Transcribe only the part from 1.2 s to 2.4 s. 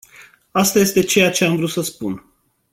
ce am vrut să spun.